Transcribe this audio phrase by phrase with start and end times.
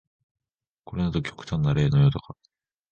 [0.83, 2.35] これなど極端な例のようだが、